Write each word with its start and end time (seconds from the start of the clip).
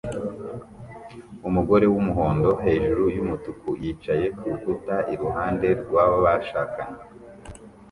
Umugore 1.47 1.85
wumuhondo 1.93 2.49
hejuru 2.63 3.03
yumutuku 3.15 3.69
yicaye 3.81 4.25
kurukuta 4.37 4.95
iruhande 5.13 5.67
rwabashakanye 5.81 6.99